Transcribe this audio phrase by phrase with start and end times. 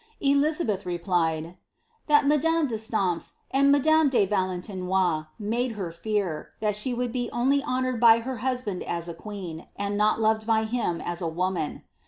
[0.19, 1.57] Elizabeth replied,"
[2.07, 7.61] that madame d'Esiampea and madame de Valentinois made her fear, thai she would be only
[7.63, 11.83] honoured by her husband as a queea, and not loved by him as a woman."